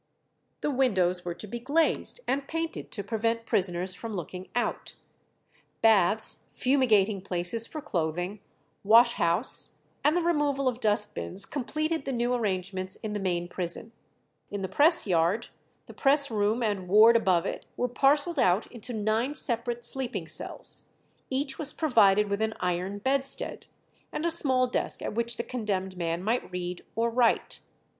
[0.61, 4.95] The windows were to be glazed and painted to prevent prisoners from looking out;
[5.83, 8.39] baths, fumigating places for clothing,
[8.83, 13.47] wash house, and the removal of dust bins, completed the new arrangements in the main
[13.47, 13.91] prison.
[14.49, 15.49] In the press yard,
[15.85, 20.85] the press room and ward above it were parcelled out into nine separate sleeping cells;
[21.29, 23.67] each was provided with an iron bedstead,
[24.11, 27.59] and a small desk at which the condemned man might read or write.